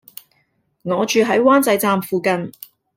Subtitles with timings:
[0.81, 2.51] 我住喺灣仔站附近